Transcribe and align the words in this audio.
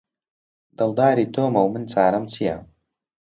دڵداری 0.77 1.25
تۆمە 1.33 1.61
و 1.65 1.69
من 1.73 1.83
چارەم 1.91 2.25
چیە؟ 2.31 2.55